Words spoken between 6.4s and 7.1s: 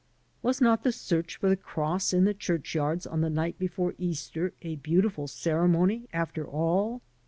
all?